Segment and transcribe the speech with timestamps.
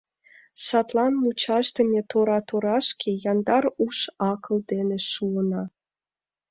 [0.65, 5.63] Садлан мучашдыме тора торашке Яндар уш-акыл дене шуына.